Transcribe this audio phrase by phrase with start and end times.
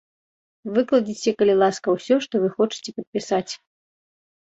[0.77, 3.47] Выкладзіце калі ласка ўсё, што вы хочаце падпісаць.